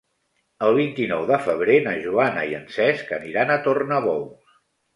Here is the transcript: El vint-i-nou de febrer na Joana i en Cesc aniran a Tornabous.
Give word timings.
El 0.67 0.71
vint-i-nou 0.77 1.25
de 1.31 1.37
febrer 1.49 1.75
na 1.89 1.93
Joana 2.07 2.47
i 2.55 2.57
en 2.63 2.67
Cesc 2.79 3.15
aniran 3.21 3.55
a 3.57 3.61
Tornabous. 3.69 4.61